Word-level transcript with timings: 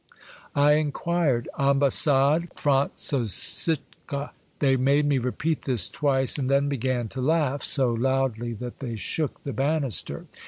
I 0.55 0.71
inquired, 0.77 1.47
^' 1.57 1.59
Ambassad 1.63 2.49
Frantzosiche 2.55 3.83
f 4.11 4.33
They 4.57 4.75
made 4.75 5.05
me 5.05 5.19
repeat 5.19 5.61
this 5.61 5.87
twice, 5.89 6.39
and 6.39 6.49
then 6.49 6.67
began 6.67 7.07
to 7.09 7.21
laugh, 7.21 7.61
so 7.61 7.93
loudly 7.93 8.53
that 8.53 8.79
they 8.79 8.95
shook 8.95 9.43
the 9.43 9.53
banister. 9.53 10.25